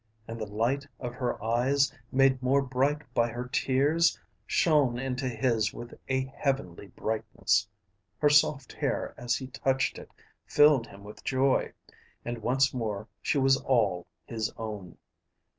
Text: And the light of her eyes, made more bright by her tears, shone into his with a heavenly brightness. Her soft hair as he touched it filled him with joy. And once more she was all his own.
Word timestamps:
And 0.27 0.41
the 0.41 0.47
light 0.47 0.87
of 0.99 1.13
her 1.13 1.39
eyes, 1.43 1.93
made 2.11 2.41
more 2.41 2.63
bright 2.63 3.03
by 3.13 3.29
her 3.29 3.45
tears, 3.47 4.19
shone 4.47 4.97
into 4.97 5.29
his 5.29 5.75
with 5.75 5.93
a 6.09 6.25
heavenly 6.25 6.87
brightness. 6.87 7.67
Her 8.17 8.27
soft 8.31 8.73
hair 8.73 9.13
as 9.15 9.35
he 9.35 9.45
touched 9.45 9.99
it 9.99 10.09
filled 10.43 10.87
him 10.87 11.03
with 11.03 11.23
joy. 11.23 11.73
And 12.25 12.39
once 12.39 12.73
more 12.73 13.07
she 13.21 13.37
was 13.37 13.57
all 13.57 14.07
his 14.25 14.51
own. 14.57 14.97